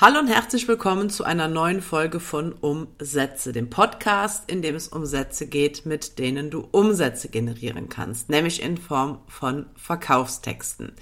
Hallo 0.00 0.20
und 0.20 0.28
herzlich 0.28 0.68
willkommen 0.68 1.10
zu 1.10 1.24
einer 1.24 1.48
neuen 1.48 1.82
Folge 1.82 2.20
von 2.20 2.52
Umsätze, 2.52 3.50
dem 3.50 3.68
Podcast, 3.68 4.48
in 4.48 4.62
dem 4.62 4.76
es 4.76 4.86
um 4.86 5.04
Sätze 5.06 5.48
geht, 5.48 5.86
mit 5.86 6.20
denen 6.20 6.50
du 6.50 6.68
Umsätze 6.70 7.28
generieren 7.28 7.88
kannst, 7.88 8.28
nämlich 8.28 8.62
in 8.62 8.76
Form 8.76 9.18
von 9.26 9.66
Verkaufstexten. 9.74 10.92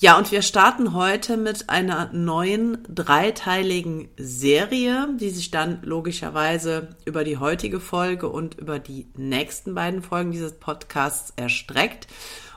Ja, 0.00 0.18
und 0.18 0.32
wir 0.32 0.42
starten 0.42 0.94
heute 0.94 1.36
mit 1.36 1.70
einer 1.70 2.12
neuen 2.12 2.78
dreiteiligen 2.88 4.08
Serie, 4.16 5.10
die 5.20 5.30
sich 5.30 5.52
dann 5.52 5.78
logischerweise 5.84 6.96
über 7.04 7.22
die 7.22 7.36
heutige 7.36 7.78
Folge 7.78 8.28
und 8.28 8.58
über 8.58 8.80
die 8.80 9.06
nächsten 9.16 9.76
beiden 9.76 10.02
Folgen 10.02 10.32
dieses 10.32 10.58
Podcasts 10.58 11.32
erstreckt. 11.36 12.08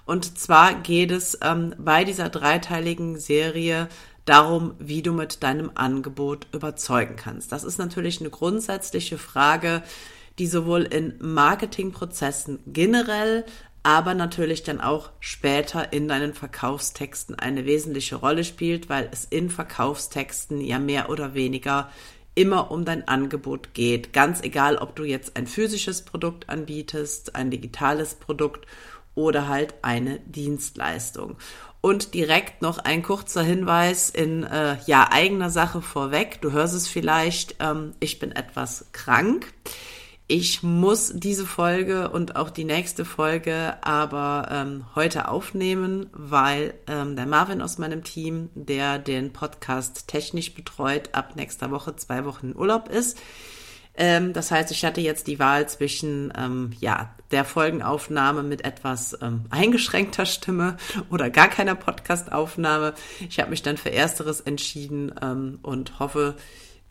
Und 0.06 0.40
zwar 0.40 0.74
geht 0.74 1.12
es 1.12 1.38
ähm, 1.44 1.76
bei 1.78 2.04
dieser 2.04 2.30
dreiteiligen 2.30 3.20
Serie 3.20 3.88
darum, 4.26 4.76
wie 4.80 5.02
du 5.02 5.14
mit 5.14 5.44
deinem 5.44 5.72
Angebot 5.76 6.48
überzeugen 6.54 7.16
kannst. 7.16 7.52
Das 7.52 7.64
ist 7.64 7.78
natürlich 7.78 8.20
eine 8.20 8.30
grundsätzliche 8.30 9.18
Frage, 9.18 9.84
die 10.40 10.48
sowohl 10.48 10.84
in 10.84 11.16
Marketingprozessen 11.20 12.60
generell, 12.68 13.46
aber 13.84 14.14
natürlich 14.14 14.64
dann 14.64 14.80
auch 14.80 15.10
später 15.20 15.92
in 15.92 16.08
deinen 16.08 16.34
Verkaufstexten 16.34 17.36
eine 17.36 17.66
wesentliche 17.66 18.16
Rolle 18.16 18.44
spielt, 18.44 18.90
weil 18.90 19.10
es 19.12 19.26
in 19.26 19.50
Verkaufstexten 19.50 20.62
ja 20.62 20.78
mehr 20.78 21.10
oder 21.10 21.34
weniger 21.34 21.90
immer 22.36 22.72
um 22.72 22.86
dein 22.86 23.08
Angebot 23.08 23.74
geht. 23.74 24.14
Ganz 24.14 24.42
egal, 24.42 24.78
ob 24.78 24.96
du 24.96 25.04
jetzt 25.04 25.36
ein 25.36 25.48
physisches 25.48 26.04
Produkt 26.04 26.50
anbietest, 26.50 27.36
ein 27.36 27.52
digitales 27.52 28.14
Produkt 28.16 28.68
oder 29.16 29.48
halt 29.48 29.74
eine 29.82 30.20
Dienstleistung. 30.22 31.38
Und 31.82 32.14
direkt 32.14 32.62
noch 32.62 32.78
ein 32.78 33.02
kurzer 33.02 33.42
Hinweis 33.42 34.12
in 34.12 34.44
äh, 34.44 34.78
ja 34.86 35.10
eigener 35.12 35.50
Sache 35.50 35.82
vorweg. 35.82 36.40
Du 36.42 36.52
hörst 36.52 36.76
es 36.76 36.88
vielleicht, 36.88 37.56
ähm, 37.60 37.94
ich 38.00 38.20
bin 38.20 38.32
etwas 38.32 38.86
krank. 38.92 39.52
Ich 40.34 40.64
muss 40.64 41.12
diese 41.14 41.46
Folge 41.46 42.10
und 42.10 42.38
auch 42.38 42.52
die 42.52 42.64
nächste 42.64 43.04
Folge 43.04 43.76
aber 43.82 44.48
ähm, 44.50 44.86
heute 44.96 45.28
aufnehmen, 45.28 46.10
weil 46.14 46.74
ähm, 46.88 47.18
der 47.18 47.26
Marvin 47.26 47.62
aus 47.62 47.78
meinem 47.80 48.06
Team, 48.06 48.50
der 48.56 48.98
den 48.98 49.34
Podcast 49.34 50.08
technisch 50.08 50.54
betreut, 50.54 51.10
ab 51.12 51.36
nächster 51.36 51.70
Woche 51.70 51.98
zwei 51.98 52.24
Wochen 52.24 52.52
in 52.52 52.56
Urlaub 52.56 52.88
ist. 52.88 53.20
Ähm, 53.96 54.34
das 54.34 54.52
heißt, 54.52 54.72
ich 54.72 54.86
hatte 54.86 55.02
jetzt 55.02 55.28
die 55.28 55.40
Wahl 55.40 55.68
zwischen 55.68 56.32
ähm, 56.38 56.72
ja, 56.80 57.14
der 57.32 57.46
Folgenaufnahme 57.46 58.44
mit 58.44 58.64
etwas 58.64 59.18
ähm, 59.22 59.46
eingeschränkter 59.50 60.26
Stimme 60.26 60.78
oder 61.10 61.30
gar 61.30 61.50
keiner 61.50 61.76
Podcastaufnahme. 61.76 62.94
Ich 63.28 63.40
habe 63.40 63.50
mich 63.50 63.62
dann 63.62 63.78
für 63.78 63.92
Ersteres 63.92 64.42
entschieden 64.42 65.14
ähm, 65.22 65.60
und 65.62 66.00
hoffe, 66.00 66.36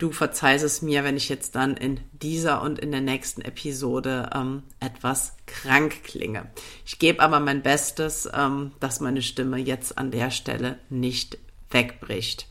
du 0.01 0.11
verzeihst 0.11 0.63
es 0.63 0.81
mir, 0.81 1.03
wenn 1.03 1.17
ich 1.17 1.29
jetzt 1.29 1.55
dann 1.55 1.77
in 1.77 1.99
dieser 2.11 2.61
und 2.61 2.79
in 2.79 2.91
der 2.91 3.01
nächsten 3.01 3.41
Episode 3.41 4.29
ähm, 4.33 4.63
etwas 4.79 5.37
krank 5.45 6.03
klinge. 6.03 6.49
Ich 6.85 6.97
gebe 6.97 7.21
aber 7.21 7.39
mein 7.39 7.61
Bestes, 7.61 8.27
ähm, 8.33 8.71
dass 8.79 8.99
meine 8.99 9.21
Stimme 9.21 9.57
jetzt 9.57 9.97
an 9.97 10.11
der 10.11 10.31
Stelle 10.31 10.79
nicht 10.89 11.37
wegbricht. 11.71 12.47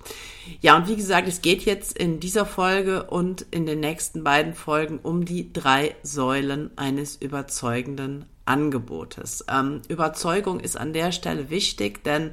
Ja, 0.60 0.76
und 0.76 0.88
wie 0.88 0.96
gesagt, 0.96 1.28
es 1.28 1.42
geht 1.42 1.62
jetzt 1.64 1.96
in 1.96 2.20
dieser 2.20 2.46
Folge 2.46 3.04
und 3.04 3.46
in 3.50 3.66
den 3.66 3.80
nächsten 3.80 4.24
beiden 4.24 4.54
Folgen 4.54 4.98
um 5.02 5.24
die 5.24 5.52
drei 5.52 5.94
Säulen 6.02 6.70
eines 6.76 7.16
überzeugenden 7.16 8.26
Angebotes. 8.44 9.44
Ähm, 9.48 9.82
Überzeugung 9.88 10.60
ist 10.60 10.76
an 10.76 10.92
der 10.92 11.12
Stelle 11.12 11.50
wichtig, 11.50 12.02
denn 12.04 12.30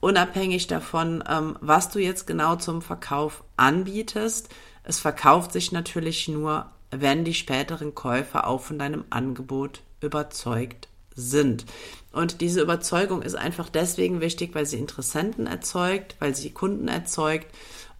unabhängig 0.00 0.66
davon, 0.68 1.24
ähm, 1.28 1.56
was 1.60 1.90
du 1.90 1.98
jetzt 1.98 2.26
genau 2.26 2.56
zum 2.56 2.82
Verkauf 2.82 3.42
anbietest, 3.56 4.50
es 4.84 5.00
verkauft 5.00 5.52
sich 5.52 5.72
natürlich 5.72 6.28
nur, 6.28 6.70
wenn 6.90 7.24
die 7.24 7.34
späteren 7.34 7.94
Käufer 7.94 8.46
auch 8.46 8.62
von 8.62 8.78
deinem 8.78 9.04
Angebot 9.10 9.82
überzeugt 10.00 10.87
sind. 11.18 11.66
Und 12.12 12.40
diese 12.40 12.62
Überzeugung 12.62 13.22
ist 13.22 13.34
einfach 13.34 13.68
deswegen 13.68 14.20
wichtig, 14.20 14.54
weil 14.54 14.66
sie 14.66 14.78
Interessenten 14.78 15.46
erzeugt, 15.46 16.16
weil 16.20 16.34
sie 16.34 16.50
Kunden 16.50 16.88
erzeugt 16.88 17.46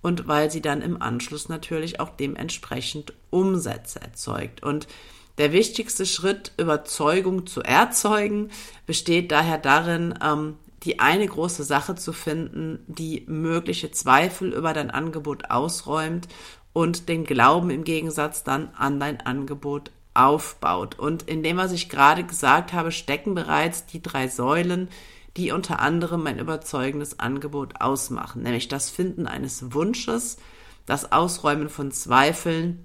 und 0.01 0.29
weil 0.29 0.51
sie 0.51 0.63
dann 0.63 0.83
im 0.83 1.03
Anschluss 1.03 1.49
natürlich 1.49 2.01
auch 2.01 2.11
dementsprechend 2.11 3.13
Umsätze 3.31 4.01
erzeugt. 4.01 4.63
Und 4.63 4.87
der 5.39 5.53
wichtigste 5.53 6.07
Schritt, 6.07 6.53
Überzeugung 6.57 7.47
zu 7.47 7.63
erzeugen, 7.63 8.51
besteht 8.87 9.31
daher 9.31 9.59
darin, 9.59 10.15
ähm, 10.23 10.57
die 10.85 11.01
eine 11.01 11.27
große 11.27 11.65
Sache 11.65 11.97
zu 11.97 12.13
finden, 12.13 12.85
die 12.87 13.25
mögliche 13.27 13.91
Zweifel 13.91 14.53
über 14.53 14.73
dein 14.73 14.91
Angebot 14.91 15.51
ausräumt 15.51 16.29
und 16.73 17.09
den 17.09 17.25
Glauben 17.25 17.71
im 17.71 17.85
Gegensatz 17.85 18.45
dann 18.45 18.71
an 18.77 19.01
dein 19.01 19.21
Angebot 19.21 19.91
aufbaut. 20.19 20.99
Und 20.99 21.23
in 21.23 21.43
dem, 21.43 21.57
was 21.57 21.73
ich 21.73 21.89
gerade 21.89 22.25
gesagt 22.25 22.73
habe, 22.73 22.91
stecken 22.93 23.35
bereits 23.35 23.87
die 23.87 24.03
drei 24.03 24.29
Säulen, 24.29 24.89
die 25.37 25.53
unter 25.53 25.79
anderem 25.81 26.27
ein 26.27 26.39
überzeugendes 26.39 27.21
Angebot 27.21 27.81
ausmachen, 27.81 28.43
nämlich 28.43 28.67
das 28.67 28.91
Finden 28.91 29.27
eines 29.27 29.73
Wunsches, 29.73 30.39
das 30.87 31.13
Ausräumen 31.13 31.69
von 31.69 31.93
Zweifeln 31.93 32.85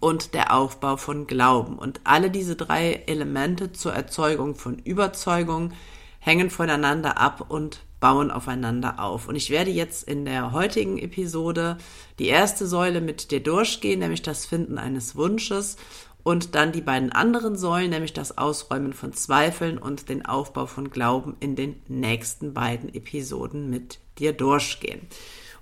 und 0.00 0.34
der 0.34 0.54
Aufbau 0.54 0.98
von 0.98 1.26
Glauben. 1.26 1.78
Und 1.78 2.02
alle 2.04 2.30
diese 2.30 2.56
drei 2.56 3.04
Elemente 3.06 3.72
zur 3.72 3.94
Erzeugung 3.94 4.54
von 4.54 4.78
Überzeugung 4.78 5.72
hängen 6.18 6.50
voneinander 6.50 7.16
ab 7.18 7.46
und 7.48 7.80
bauen 8.00 8.30
aufeinander 8.30 9.00
auf. 9.00 9.26
Und 9.28 9.36
ich 9.36 9.50
werde 9.50 9.70
jetzt 9.70 10.06
in 10.06 10.24
der 10.24 10.52
heutigen 10.52 10.98
Episode 10.98 11.78
die 12.18 12.26
erste 12.26 12.66
Säule 12.66 13.00
mit 13.00 13.30
dir 13.30 13.42
durchgehen, 13.42 14.00
nämlich 14.00 14.22
das 14.22 14.46
Finden 14.46 14.78
eines 14.78 15.16
Wunsches 15.16 15.76
und 16.22 16.54
dann 16.54 16.72
die 16.72 16.80
beiden 16.80 17.12
anderen 17.12 17.56
Säulen, 17.56 17.90
nämlich 17.90 18.12
das 18.12 18.36
Ausräumen 18.38 18.92
von 18.92 19.12
Zweifeln 19.12 19.78
und 19.78 20.08
den 20.08 20.26
Aufbau 20.26 20.66
von 20.66 20.90
Glauben 20.90 21.36
in 21.40 21.56
den 21.56 21.80
nächsten 21.88 22.54
beiden 22.54 22.94
Episoden 22.94 23.70
mit 23.70 23.98
dir 24.18 24.32
durchgehen. 24.32 25.06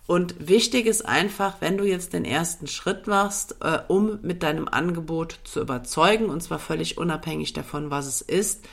Und 0.07 0.49
wichtig 0.49 0.87
ist 0.87 1.05
einfach, 1.05 1.57
wenn 1.61 1.79
du 1.79 1.85
jetzt 1.85 2.13
den 2.13 2.25
ersten 2.25 2.69
Schritt 2.69 3.07
machst, 3.09 3.57
äh, 3.61 3.81
um 3.89 4.21
mit 4.23 4.43
deinem 4.43 4.69
Angebot 4.69 5.41
zu 5.45 5.61
überzeugen, 5.61 6.27
und 6.27 6.43
zwar 6.43 6.61
völlig 6.61 6.97
unabhängig 6.97 7.53
davon, 7.53 7.91
was 7.91 8.07
es 8.07 8.21
ist, 8.21 8.65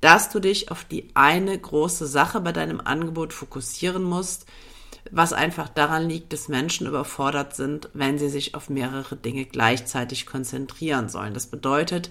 dass 0.00 0.30
du 0.30 0.40
dich 0.40 0.70
auf 0.70 0.84
die 0.84 1.10
eine 1.12 1.58
große 1.58 2.06
Sache 2.06 2.40
bei 2.40 2.52
deinem 2.52 2.80
Angebot 2.80 3.34
fokussieren 3.34 4.02
musst, 4.02 4.46
was 5.10 5.32
einfach 5.32 5.68
daran 5.68 6.08
liegt, 6.08 6.32
dass 6.32 6.48
Menschen 6.48 6.86
überfordert 6.86 7.54
sind, 7.54 7.88
wenn 7.94 8.18
sie 8.18 8.28
sich 8.28 8.54
auf 8.54 8.70
mehrere 8.70 9.16
Dinge 9.16 9.44
gleichzeitig 9.44 10.26
konzentrieren 10.26 11.08
sollen. 11.08 11.34
Das 11.34 11.46
bedeutet, 11.46 12.10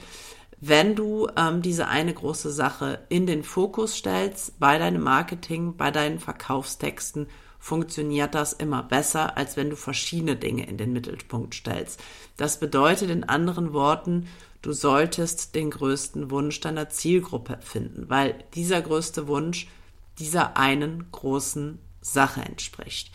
wenn 0.62 0.96
du 0.96 1.30
ähm, 1.38 1.62
diese 1.62 1.88
eine 1.88 2.14
große 2.14 2.52
Sache 2.52 3.00
in 3.10 3.26
den 3.26 3.44
Fokus 3.44 3.96
stellst, 3.96 4.60
bei 4.60 4.78
deinem 4.78 5.04
Marketing, 5.04 5.78
bei 5.78 5.90
deinen 5.90 6.20
Verkaufstexten, 6.20 7.28
funktioniert 7.60 8.36
das 8.36 8.54
immer 8.54 8.84
besser, 8.84 9.38
als 9.38 9.58
wenn 9.58 9.70
du 9.70 9.76
verschiedene 9.76 10.36
Dinge 10.36 10.66
in 10.68 10.78
den 10.78 10.94
Mittelpunkt 10.94 11.56
stellst. 11.56 12.02
Das 12.38 12.60
bedeutet 12.60 13.10
in 13.10 13.26
anderen 13.26 13.74
Worten, 13.74 14.28
du 14.62 14.74
solltest 14.74 15.56
den 15.56 15.70
größten 15.70 16.32
Wunsch 16.32 16.60
deiner 16.62 16.90
Zielgruppe 16.90 17.60
finden, 17.62 18.10
weil 18.10 18.44
dieser 18.56 18.82
größte 18.82 19.28
Wunsch 19.28 19.68
dieser 20.20 20.58
einen 20.58 21.10
großen 21.12 21.80
Sache 22.14 22.42
entspricht. 22.42 23.12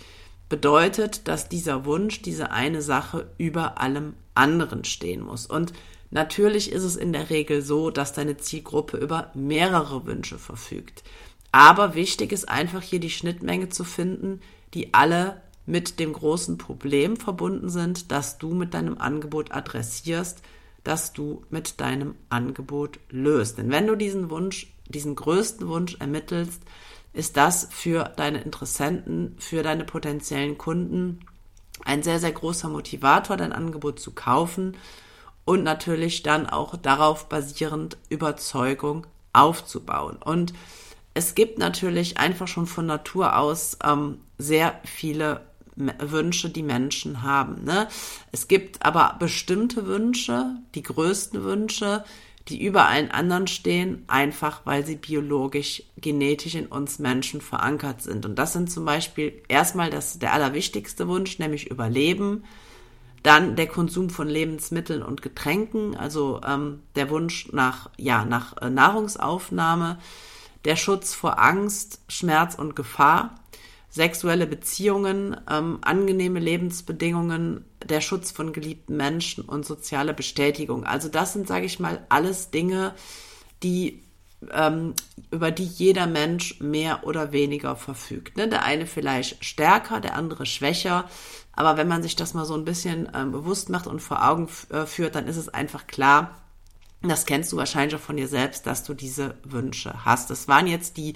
Bedeutet, 0.48 1.26
dass 1.28 1.48
dieser 1.48 1.84
Wunsch, 1.84 2.22
diese 2.22 2.50
eine 2.50 2.82
Sache 2.82 3.30
über 3.38 3.80
allem 3.80 4.14
anderen 4.34 4.84
stehen 4.84 5.20
muss. 5.20 5.46
Und 5.46 5.72
natürlich 6.10 6.70
ist 6.70 6.84
es 6.84 6.96
in 6.96 7.12
der 7.12 7.30
Regel 7.30 7.62
so, 7.62 7.90
dass 7.90 8.12
deine 8.12 8.36
Zielgruppe 8.36 8.96
über 8.98 9.30
mehrere 9.34 10.06
Wünsche 10.06 10.38
verfügt. 10.38 11.02
Aber 11.50 11.94
wichtig 11.94 12.32
ist 12.32 12.48
einfach 12.48 12.82
hier 12.82 13.00
die 13.00 13.10
Schnittmenge 13.10 13.68
zu 13.68 13.84
finden, 13.84 14.40
die 14.74 14.92
alle 14.92 15.40
mit 15.66 15.98
dem 15.98 16.12
großen 16.12 16.58
Problem 16.58 17.16
verbunden 17.16 17.68
sind, 17.68 18.10
dass 18.12 18.38
du 18.38 18.54
mit 18.54 18.74
deinem 18.74 18.98
Angebot 18.98 19.52
adressierst, 19.52 20.42
dass 20.82 21.12
du 21.12 21.44
mit 21.50 21.80
deinem 21.80 22.14
Angebot 22.28 23.00
löst. 23.08 23.58
Denn 23.58 23.70
wenn 23.70 23.86
du 23.86 23.96
diesen 23.96 24.30
Wunsch, 24.30 24.74
diesen 24.88 25.14
größten 25.14 25.66
Wunsch 25.68 25.96
ermittelst, 25.98 26.62
ist 27.14 27.36
das 27.36 27.68
für 27.70 28.04
deine 28.16 28.42
Interessenten, 28.42 29.36
für 29.38 29.62
deine 29.62 29.84
potenziellen 29.84 30.58
Kunden 30.58 31.20
ein 31.84 32.02
sehr, 32.02 32.18
sehr 32.18 32.32
großer 32.32 32.68
Motivator, 32.68 33.36
dein 33.36 33.52
Angebot 33.52 33.98
zu 33.98 34.12
kaufen 34.12 34.76
und 35.44 35.62
natürlich 35.62 36.22
dann 36.22 36.48
auch 36.48 36.76
darauf 36.76 37.28
basierend 37.28 37.96
Überzeugung 38.08 39.06
aufzubauen. 39.32 40.16
Und 40.16 40.52
es 41.14 41.34
gibt 41.34 41.58
natürlich 41.58 42.18
einfach 42.18 42.48
schon 42.48 42.66
von 42.66 42.86
Natur 42.86 43.38
aus 43.38 43.78
ähm, 43.84 44.18
sehr 44.38 44.80
viele 44.84 45.42
Wünsche, 45.76 46.50
die 46.50 46.62
Menschen 46.62 47.22
haben. 47.22 47.64
Ne? 47.64 47.88
Es 48.32 48.48
gibt 48.48 48.84
aber 48.84 49.16
bestimmte 49.18 49.86
Wünsche, 49.86 50.56
die 50.74 50.82
größten 50.82 51.42
Wünsche, 51.44 52.04
die 52.48 52.62
über 52.62 52.88
allen 52.88 53.10
anderen 53.10 53.46
stehen, 53.46 54.04
einfach 54.06 54.62
weil 54.64 54.84
sie 54.84 54.96
biologisch, 54.96 55.82
genetisch 55.96 56.54
in 56.54 56.66
uns 56.66 56.98
Menschen 56.98 57.40
verankert 57.40 58.02
sind. 58.02 58.26
Und 58.26 58.38
das 58.38 58.52
sind 58.52 58.70
zum 58.70 58.84
Beispiel 58.84 59.42
erstmal 59.48 59.90
das, 59.90 60.18
der 60.18 60.34
allerwichtigste 60.34 61.08
Wunsch, 61.08 61.38
nämlich 61.38 61.70
Überleben. 61.70 62.44
Dann 63.22 63.56
der 63.56 63.66
Konsum 63.66 64.10
von 64.10 64.28
Lebensmitteln 64.28 65.02
und 65.02 65.22
Getränken, 65.22 65.96
also 65.96 66.42
ähm, 66.46 66.80
der 66.94 67.08
Wunsch 67.08 67.48
nach, 67.52 67.88
ja, 67.96 68.26
nach 68.26 68.54
äh, 68.58 68.68
Nahrungsaufnahme, 68.68 69.98
der 70.66 70.76
Schutz 70.76 71.14
vor 71.14 71.38
Angst, 71.38 72.02
Schmerz 72.08 72.54
und 72.54 72.76
Gefahr, 72.76 73.36
sexuelle 73.94 74.48
Beziehungen, 74.48 75.36
ähm, 75.48 75.78
angenehme 75.82 76.40
Lebensbedingungen, 76.40 77.64
der 77.84 78.00
Schutz 78.00 78.32
von 78.32 78.52
geliebten 78.52 78.96
Menschen 78.96 79.44
und 79.44 79.64
soziale 79.64 80.14
Bestätigung. 80.14 80.82
Also 80.84 81.08
das 81.08 81.32
sind, 81.32 81.46
sage 81.46 81.66
ich 81.66 81.78
mal, 81.78 82.04
alles 82.08 82.50
Dinge, 82.50 82.92
die 83.62 84.02
ähm, 84.52 84.94
über 85.30 85.52
die 85.52 85.64
jeder 85.64 86.08
Mensch 86.08 86.58
mehr 86.58 87.06
oder 87.06 87.30
weniger 87.30 87.76
verfügt. 87.76 88.36
Ne? 88.36 88.48
Der 88.48 88.64
eine 88.64 88.86
vielleicht 88.86 89.44
stärker, 89.44 90.00
der 90.00 90.16
andere 90.16 90.44
schwächer. 90.44 91.08
Aber 91.52 91.76
wenn 91.76 91.86
man 91.86 92.02
sich 92.02 92.16
das 92.16 92.34
mal 92.34 92.46
so 92.46 92.54
ein 92.54 92.64
bisschen 92.64 93.08
ähm, 93.14 93.30
bewusst 93.30 93.68
macht 93.68 93.86
und 93.86 94.00
vor 94.00 94.28
Augen 94.28 94.48
äh, 94.70 94.86
führt, 94.86 95.14
dann 95.14 95.28
ist 95.28 95.36
es 95.36 95.48
einfach 95.48 95.86
klar, 95.86 96.34
das 97.00 97.26
kennst 97.26 97.52
du 97.52 97.56
wahrscheinlich 97.56 97.94
auch 97.94 98.04
von 98.04 98.16
dir 98.16 98.28
selbst, 98.28 98.66
dass 98.66 98.82
du 98.82 98.92
diese 98.92 99.36
Wünsche 99.44 100.04
hast. 100.04 100.30
Das 100.30 100.48
waren 100.48 100.66
jetzt 100.66 100.96
die 100.96 101.14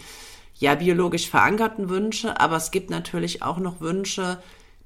ja 0.59 0.75
biologisch 0.75 1.29
verankerten 1.29 1.89
Wünsche, 1.89 2.41
aber 2.41 2.57
es 2.57 2.71
gibt 2.71 2.91
natürlich 2.91 3.43
auch 3.43 3.59
noch 3.59 3.81
Wünsche, 3.81 4.39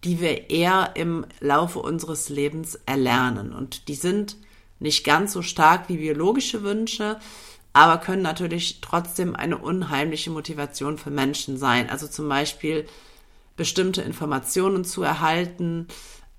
die 0.05 0.21
wir 0.21 0.51
eher 0.51 0.91
im 0.95 1.27
Laufe 1.41 1.79
unseres 1.79 2.29
Lebens 2.29 2.79
erlernen. 2.87 3.53
Und 3.53 3.89
die 3.89 3.95
sind 3.95 4.37
nicht 4.81 5.05
ganz 5.05 5.33
so 5.33 5.43
stark 5.43 5.89
wie 5.89 5.99
biologische 5.99 6.63
Wünsche, 6.63 7.19
aber 7.73 7.99
können 7.99 8.23
natürlich 8.23 8.81
trotzdem 8.81 9.35
eine 9.35 9.57
unheimliche 9.57 10.31
Motivation 10.31 10.99
für 10.99 11.11
Menschen 11.11 11.57
sein. 11.57 11.89
Also 11.89 12.07
zum 12.07 12.29
Beispiel 12.29 12.87
bestimmte 13.57 14.03
Informationen 14.03 14.85
zu 14.85 15.03
erhalten, 15.03 15.87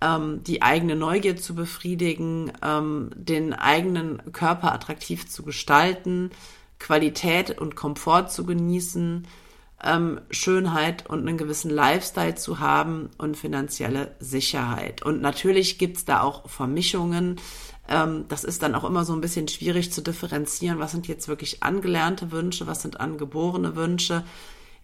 ähm, 0.01 0.43
die 0.43 0.61
eigene 0.61 0.95
Neugier 0.95 1.37
zu 1.37 1.55
befriedigen, 1.55 2.51
ähm, 2.61 3.09
den 3.15 3.53
eigenen 3.53 4.21
Körper 4.31 4.73
attraktiv 4.73 5.27
zu 5.29 5.43
gestalten, 5.43 6.31
Qualität 6.83 7.57
und 7.59 7.75
Komfort 7.75 8.27
zu 8.27 8.45
genießen, 8.45 9.25
ähm, 9.83 10.19
Schönheit 10.29 11.09
und 11.09 11.19
einen 11.19 11.37
gewissen 11.37 11.71
Lifestyle 11.71 12.35
zu 12.35 12.59
haben 12.59 13.09
und 13.17 13.37
finanzielle 13.37 14.15
Sicherheit. 14.19 15.01
Und 15.01 15.21
natürlich 15.21 15.77
gibt's 15.77 16.03
da 16.03 16.21
auch 16.21 16.49
Vermischungen. 16.49 17.39
Ähm, 17.87 18.25
das 18.27 18.43
ist 18.43 18.63
dann 18.63 18.75
auch 18.75 18.83
immer 18.83 19.05
so 19.05 19.13
ein 19.13 19.21
bisschen 19.21 19.47
schwierig 19.47 19.93
zu 19.93 20.01
differenzieren, 20.01 20.79
was 20.79 20.91
sind 20.91 21.07
jetzt 21.07 21.29
wirklich 21.29 21.63
angelernte 21.63 22.31
Wünsche, 22.31 22.67
was 22.67 22.81
sind 22.81 22.99
angeborene 22.99 23.77
Wünsche. 23.77 24.25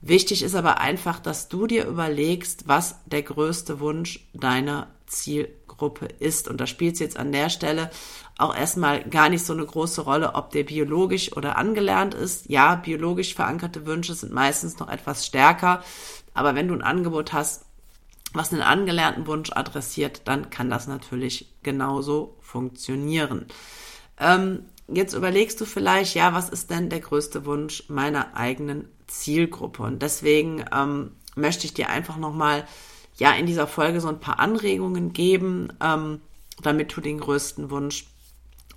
Wichtig 0.01 0.41
ist 0.41 0.55
aber 0.55 0.79
einfach, 0.79 1.19
dass 1.19 1.49
du 1.49 1.67
dir 1.67 1.85
überlegst, 1.85 2.69
was 2.69 2.95
der 3.05 3.23
größte 3.23 3.81
Wunsch 3.81 4.25
deiner 4.33 4.87
Zielgruppe 5.05 6.05
ist. 6.05 6.47
Und 6.47 6.61
da 6.61 6.67
spielt 6.67 6.93
es 6.93 7.01
jetzt 7.01 7.17
an 7.17 7.33
der 7.33 7.49
Stelle 7.49 7.91
auch 8.39 8.56
erstmal 8.56 9.03
gar 9.03 9.30
nicht 9.30 9.45
so 9.45 9.53
eine 9.53 9.65
große 9.65 10.01
Rolle, 10.01 10.36
ob 10.36 10.51
der 10.51 10.63
biologisch 10.63 11.36
oder 11.36 11.57
angelernt 11.57 12.13
ist. 12.13 12.50
Ja, 12.50 12.75
biologisch 12.75 13.36
verankerte 13.36 13.86
Wünsche 13.86 14.13
sind 14.13 14.33
meistens 14.33 14.80
noch 14.80 14.89
etwas 14.89 15.25
stärker. 15.25 15.83
Aber 16.33 16.56
wenn 16.56 16.68
du 16.68 16.74
ein 16.74 16.81
Angebot 16.81 17.33
hast, 17.33 17.65
was 18.33 18.53
einen 18.53 18.62
angelernten 18.62 19.27
Wunsch 19.27 19.51
adressiert, 19.51 20.21
dann 20.25 20.50
kann 20.50 20.69
das 20.69 20.88
natürlich 20.88 21.53
genauso 21.63 22.38
funktionieren. 22.39 23.47
Ähm, 24.19 24.65
jetzt 24.88 25.13
überlegst 25.13 25.59
du 25.59 25.65
vielleicht, 25.65 26.15
ja, 26.15 26.33
was 26.33 26.50
ist 26.50 26.69
denn 26.69 26.89
der 26.89 27.00
größte 27.00 27.45
Wunsch 27.45 27.85
meiner 27.89 28.35
eigenen 28.38 28.88
Zielgruppe? 29.07 29.83
Und 29.83 30.01
deswegen 30.01 30.63
ähm, 30.74 31.12
möchte 31.35 31.65
ich 31.65 31.74
dir 31.74 31.89
einfach 31.89 32.18
nochmal 32.18 32.65
ja 33.18 33.31
in 33.33 33.47
dieser 33.47 33.68
Folge 33.68 34.00
so 34.00 34.07
ein 34.07 34.19
paar 34.19 34.39
Anregungen 34.39 35.12
geben, 35.12 35.74
ähm, 35.81 36.21
damit 36.62 36.95
du 36.95 37.01
den 37.01 37.19
größten 37.19 37.69
Wunsch 37.69 38.06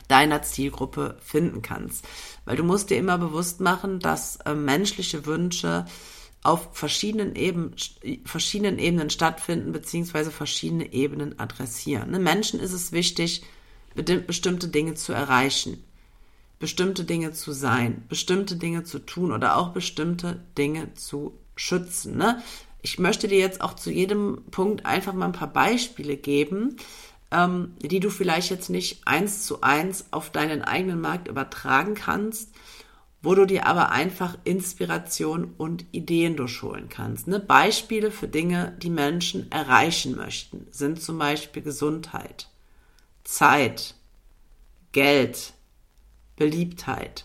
deiner 0.09 0.43
Zielgruppe 0.43 1.17
finden 1.21 1.63
kannst. 1.63 2.07
Weil 2.45 2.57
du 2.57 2.65
musst 2.65 2.91
dir 2.91 2.99
immer 2.99 3.19
bewusst 3.19 3.61
machen, 3.61 4.01
dass 4.01 4.37
äh, 4.37 4.55
menschliche 4.55 5.27
Wünsche 5.27 5.87
auf 6.43 6.71
verschiedenen, 6.73 7.37
Eben, 7.37 7.75
verschiedenen 8.25 8.79
Ebenen 8.79 9.11
stattfinden, 9.11 9.73
beziehungsweise 9.73 10.31
verschiedene 10.31 10.93
Ebenen 10.93 11.39
adressieren. 11.39 12.11
Ne? 12.11 12.19
Menschen 12.19 12.59
ist 12.59 12.73
es 12.73 12.93
wichtig, 12.93 13.43
bestimmte 13.95 14.69
Dinge 14.69 14.95
zu 14.95 15.13
erreichen, 15.13 15.85
bestimmte 16.59 17.05
Dinge 17.05 17.33
zu 17.33 17.53
sein, 17.53 18.05
bestimmte 18.09 18.57
Dinge 18.57 18.85
zu 18.85 18.99
tun 18.99 19.33
oder 19.33 19.57
auch 19.57 19.69
bestimmte 19.69 20.41
Dinge 20.59 20.95
zu 20.95 21.39
schützen. 21.55 22.17
Ne? 22.17 22.43
Ich 22.83 22.99
möchte 22.99 23.29
dir 23.29 23.39
jetzt 23.39 23.61
auch 23.61 23.75
zu 23.75 23.91
jedem 23.91 24.43
Punkt 24.51 24.85
einfach 24.85 25.13
mal 25.13 25.27
ein 25.27 25.33
paar 25.33 25.53
Beispiele 25.53 26.17
geben, 26.17 26.77
ähm, 27.33 27.75
die 27.81 27.99
du 27.99 28.11
vielleicht 28.11 28.51
jetzt 28.51 28.69
nicht 28.69 29.07
eins 29.07 29.45
zu 29.45 29.63
eins 29.63 30.07
auf 30.13 30.31
deinen 30.31 30.63
eigenen 30.63 31.01
Markt 31.01 31.27
übertragen 31.27 31.95
kannst, 31.95 32.51
wo 33.23 33.35
du 33.35 33.47
dir 33.47 33.67
aber 33.67 33.91
einfach 33.91 34.37
Inspiration 34.45 35.55
und 35.57 35.87
Ideen 35.93 36.37
durchholen 36.37 36.89
kannst. 36.89 37.29
Ne? 37.29 37.41
Beispiele 37.41 38.11
für 38.11 38.29
Dinge, 38.29 38.77
die 38.83 38.91
Menschen 38.91 39.51
erreichen 39.51 40.17
möchten, 40.17 40.67
sind 40.71 41.01
zum 41.01 41.19
Beispiel 41.19 41.63
Gesundheit, 41.63 42.49
Zeit, 43.25 43.95
Geld, 44.91 45.55
Beliebtheit, 46.37 47.25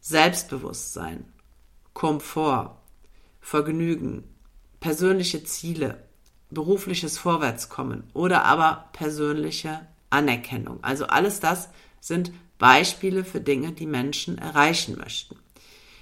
Selbstbewusstsein, 0.00 1.24
Komfort, 1.94 2.76
Vergnügen, 3.40 4.24
persönliche 4.80 5.42
Ziele, 5.44 6.05
berufliches 6.50 7.18
Vorwärtskommen 7.18 8.04
oder 8.12 8.44
aber 8.44 8.88
persönliche 8.92 9.86
Anerkennung. 10.10 10.78
Also 10.82 11.06
alles 11.06 11.40
das 11.40 11.68
sind 12.00 12.32
Beispiele 12.58 13.24
für 13.24 13.40
Dinge, 13.40 13.72
die 13.72 13.86
Menschen 13.86 14.38
erreichen 14.38 14.96
möchten. 14.96 15.36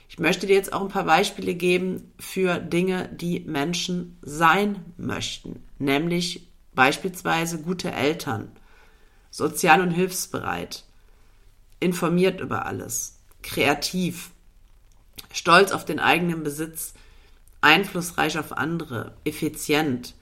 Ich 0.08 0.18
möchte 0.18 0.46
dir 0.46 0.54
jetzt 0.54 0.72
auch 0.72 0.82
ein 0.82 0.88
paar 0.88 1.04
Beispiele 1.04 1.54
geben 1.54 2.12
für 2.20 2.58
Dinge, 2.58 3.08
die 3.08 3.40
Menschen 3.40 4.16
sein 4.22 4.84
möchten, 4.96 5.62
nämlich 5.78 6.46
beispielsweise 6.72 7.60
gute 7.60 7.90
Eltern, 7.90 8.52
sozial 9.30 9.80
und 9.80 9.90
hilfsbereit, 9.90 10.84
informiert 11.80 12.40
über 12.40 12.66
alles, 12.66 13.18
kreativ, 13.42 14.30
stolz 15.32 15.72
auf 15.72 15.84
den 15.84 15.98
eigenen 15.98 16.44
Besitz, 16.44 16.94
einflussreich 17.60 18.38
auf 18.38 18.52
andere, 18.52 19.16
effizient, 19.24 20.14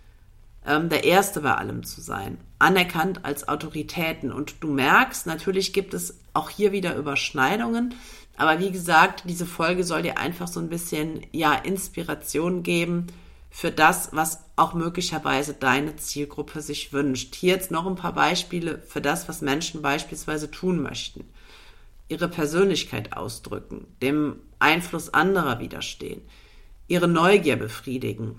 ähm, 0.66 0.88
der 0.88 1.04
Erste 1.04 1.40
bei 1.40 1.54
allem 1.54 1.85
zu 1.85 2.00
sein, 2.00 2.38
anerkannt 2.59 3.25
als 3.25 3.49
Autoritäten. 3.49 4.33
Und 4.33 4.57
du 4.61 4.69
merkst, 4.69 5.26
natürlich 5.26 5.73
gibt 5.73 5.95
es 5.95 6.19
auch 6.35 6.50
hier 6.50 6.73
wieder 6.73 6.97
Überschneidungen. 6.97 7.95
Aber 8.37 8.61
wie 8.61 8.71
gesagt, 8.71 9.25
diese 9.26 9.47
Folge 9.47 9.85
soll 9.85 10.02
dir 10.02 10.19
einfach 10.19 10.49
so 10.49 10.61
ein 10.61 10.69
bisschen, 10.69 11.26
ja, 11.33 11.54
Inspiration 11.54 12.62
geben 12.62 13.09
für 13.50 13.71
das, 13.71 14.09
was 14.12 14.45
auch 14.57 14.73
möglicherweise 14.73 15.52
deine 15.52 15.97
Zielgruppe 15.97 16.62
sich 16.62 16.92
wünscht. 16.92 17.35
Hier 17.35 17.52
jetzt 17.52 17.71
noch 17.71 17.87
ein 17.87 17.97
paar 17.97 18.14
Beispiele 18.14 18.78
für 18.78 19.02
das, 19.02 19.28
was 19.28 19.42
Menschen 19.42 19.83
beispielsweise 19.83 20.50
tun 20.50 20.83
möchten. 20.83 21.25
Ihre 22.09 22.28
Persönlichkeit 22.28 23.14
ausdrücken, 23.14 23.87
dem 24.00 24.37
Einfluss 24.59 25.12
anderer 25.12 25.61
widerstehen, 25.61 26.23
ihre 26.88 27.09
Neugier 27.09 27.57
befriedigen, 27.57 28.37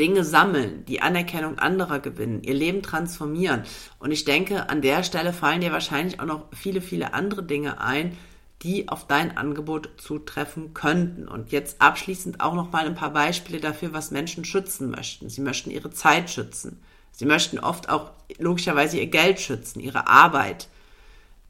Dinge 0.00 0.24
sammeln, 0.24 0.84
die 0.86 1.02
Anerkennung 1.02 1.58
anderer 1.58 1.98
gewinnen, 2.00 2.42
ihr 2.42 2.54
Leben 2.54 2.82
transformieren. 2.82 3.64
Und 3.98 4.12
ich 4.12 4.24
denke, 4.24 4.70
an 4.70 4.80
der 4.80 5.04
Stelle 5.04 5.34
fallen 5.34 5.60
dir 5.60 5.72
wahrscheinlich 5.72 6.18
auch 6.20 6.24
noch 6.24 6.46
viele, 6.52 6.80
viele 6.80 7.12
andere 7.12 7.42
Dinge 7.42 7.82
ein, 7.82 8.16
die 8.62 8.88
auf 8.88 9.06
dein 9.06 9.36
Angebot 9.36 9.90
zutreffen 9.98 10.72
könnten. 10.72 11.28
Und 11.28 11.52
jetzt 11.52 11.82
abschließend 11.82 12.40
auch 12.40 12.54
noch 12.54 12.72
mal 12.72 12.86
ein 12.86 12.94
paar 12.94 13.12
Beispiele 13.12 13.60
dafür, 13.60 13.92
was 13.92 14.10
Menschen 14.10 14.46
schützen 14.46 14.90
möchten. 14.90 15.28
Sie 15.28 15.42
möchten 15.42 15.70
ihre 15.70 15.90
Zeit 15.90 16.30
schützen. 16.30 16.80
Sie 17.12 17.26
möchten 17.26 17.58
oft 17.58 17.90
auch 17.90 18.12
logischerweise 18.38 18.98
ihr 18.98 19.08
Geld 19.08 19.38
schützen, 19.38 19.80
ihre 19.80 20.08
Arbeit, 20.08 20.68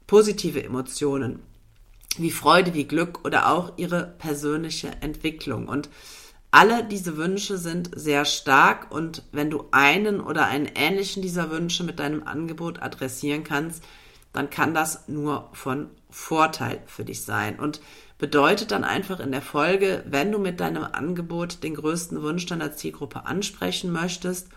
positive 0.07 0.61
Emotionen, 0.61 1.39
wie 2.17 2.31
Freude, 2.31 2.73
wie 2.73 2.83
Glück 2.83 3.23
oder 3.23 3.49
auch 3.49 3.77
ihre 3.77 4.13
persönliche 4.17 4.89
Entwicklung. 4.99 5.69
Und 5.69 5.87
alle 6.51 6.83
diese 6.83 7.15
Wünsche 7.15 7.57
sind 7.57 7.91
sehr 7.95 8.25
stark 8.25 8.91
und 8.91 9.23
wenn 9.31 9.49
du 9.49 9.65
einen 9.71 10.19
oder 10.19 10.47
einen 10.47 10.69
ähnlichen 10.75 11.21
dieser 11.21 11.49
Wünsche 11.49 11.85
mit 11.85 11.99
deinem 11.99 12.23
Angebot 12.27 12.81
adressieren 12.81 13.45
kannst, 13.45 13.83
dann 14.33 14.49
kann 14.49 14.73
das 14.73 15.07
nur 15.07 15.49
von 15.53 15.89
Vorteil 16.09 16.81
für 16.87 17.05
dich 17.05 17.23
sein 17.23 17.57
und 17.57 17.81
bedeutet 18.17 18.71
dann 18.71 18.83
einfach 18.83 19.19
in 19.19 19.31
der 19.31 19.41
Folge, 19.41 20.03
wenn 20.07 20.31
du 20.31 20.39
mit 20.39 20.59
deinem 20.59 20.83
Angebot 20.83 21.63
den 21.63 21.75
größten 21.75 22.21
Wunsch 22.21 22.45
deiner 22.45 22.73
Zielgruppe 22.73 23.25
ansprechen 23.25 23.91
möchtest 23.91 24.49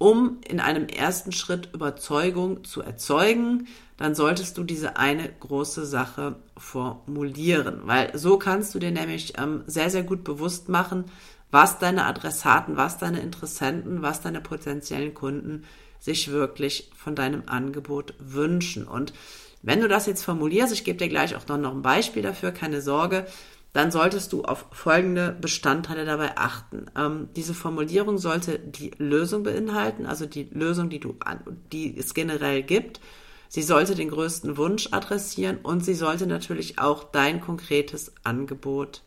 um 0.00 0.38
in 0.48 0.60
einem 0.60 0.88
ersten 0.88 1.30
Schritt 1.30 1.68
Überzeugung 1.74 2.64
zu 2.64 2.80
erzeugen, 2.80 3.68
dann 3.98 4.14
solltest 4.14 4.56
du 4.56 4.64
diese 4.64 4.96
eine 4.96 5.28
große 5.28 5.84
Sache 5.84 6.36
formulieren, 6.56 7.82
weil 7.84 8.16
so 8.16 8.38
kannst 8.38 8.74
du 8.74 8.78
dir 8.78 8.92
nämlich 8.92 9.34
ähm, 9.38 9.62
sehr, 9.66 9.90
sehr 9.90 10.02
gut 10.02 10.24
bewusst 10.24 10.70
machen, 10.70 11.04
was 11.50 11.78
deine 11.78 12.06
Adressaten, 12.06 12.78
was 12.78 12.96
deine 12.96 13.20
Interessenten, 13.20 14.00
was 14.00 14.22
deine 14.22 14.40
potenziellen 14.40 15.12
Kunden 15.12 15.64
sich 15.98 16.30
wirklich 16.30 16.90
von 16.96 17.14
deinem 17.14 17.42
Angebot 17.44 18.14
wünschen. 18.18 18.86
Und 18.86 19.12
wenn 19.60 19.82
du 19.82 19.88
das 19.88 20.06
jetzt 20.06 20.24
formulierst, 20.24 20.72
ich 20.72 20.84
gebe 20.84 20.96
dir 20.96 21.10
gleich 21.10 21.36
auch 21.36 21.46
noch 21.46 21.74
ein 21.74 21.82
Beispiel 21.82 22.22
dafür, 22.22 22.52
keine 22.52 22.80
Sorge, 22.80 23.26
dann 23.72 23.92
solltest 23.92 24.32
du 24.32 24.42
auf 24.42 24.66
folgende 24.72 25.36
Bestandteile 25.40 26.04
dabei 26.04 26.36
achten. 26.36 26.86
Ähm, 26.96 27.28
diese 27.36 27.54
Formulierung 27.54 28.18
sollte 28.18 28.58
die 28.58 28.90
Lösung 28.98 29.44
beinhalten, 29.44 30.06
also 30.06 30.26
die 30.26 30.48
Lösung, 30.50 30.90
die 30.90 30.98
du 30.98 31.16
an, 31.20 31.40
die 31.72 31.96
es 31.96 32.14
generell 32.14 32.62
gibt. 32.62 33.00
Sie 33.48 33.62
sollte 33.62 33.94
den 33.94 34.10
größten 34.10 34.56
Wunsch 34.56 34.88
adressieren 34.92 35.58
und 35.62 35.84
sie 35.84 35.94
sollte 35.94 36.26
natürlich 36.26 36.78
auch 36.78 37.04
dein 37.04 37.40
konkretes 37.40 38.12
Angebot 38.24 39.02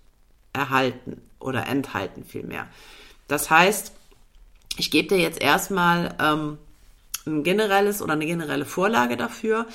erhalten 0.54 1.22
oder 1.40 1.68
enthalten 1.68 2.24
vielmehr. 2.24 2.68
Das 3.28 3.50
heißt, 3.50 3.94
ich 4.78 4.92
gebe 4.92 5.10
dir 5.10 5.18
jetzt 5.18 5.42
erstmal 5.42 6.16
ähm, 6.20 6.58
ein 7.26 7.44
generelles 7.44 8.02
oder 8.02 8.14
eine 8.14 8.26
generelle 8.26 8.66
Vorlage 8.66 9.18
dafür 9.18 9.66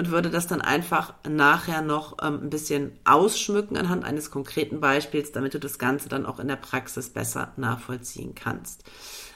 und 0.00 0.10
würde 0.10 0.30
das 0.30 0.46
dann 0.46 0.62
einfach 0.62 1.12
nachher 1.28 1.82
noch 1.82 2.16
ähm, 2.22 2.44
ein 2.44 2.48
bisschen 2.48 2.92
ausschmücken 3.04 3.76
anhand 3.76 4.02
eines 4.02 4.30
konkreten 4.30 4.80
Beispiels, 4.80 5.30
damit 5.30 5.52
du 5.52 5.60
das 5.60 5.78
Ganze 5.78 6.08
dann 6.08 6.24
auch 6.24 6.40
in 6.40 6.48
der 6.48 6.56
Praxis 6.56 7.10
besser 7.10 7.52
nachvollziehen 7.58 8.34
kannst. 8.34 8.82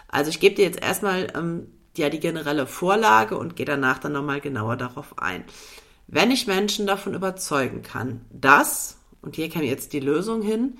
Also 0.08 0.30
ich 0.30 0.40
gebe 0.40 0.54
dir 0.54 0.64
jetzt 0.64 0.80
erstmal 0.80 1.30
ähm, 1.36 1.66
ja 1.98 2.08
die 2.08 2.18
generelle 2.18 2.66
Vorlage 2.66 3.36
und 3.36 3.56
gehe 3.56 3.66
danach 3.66 3.98
dann 3.98 4.12
nochmal 4.12 4.40
genauer 4.40 4.78
darauf 4.78 5.18
ein. 5.18 5.44
Wenn 6.06 6.30
ich 6.30 6.46
Menschen 6.46 6.86
davon 6.86 7.12
überzeugen 7.12 7.82
kann, 7.82 8.22
dass, 8.30 8.96
und 9.20 9.36
hier 9.36 9.50
käme 9.50 9.66
jetzt 9.66 9.92
die 9.92 10.00
Lösung 10.00 10.40
hin, 10.40 10.78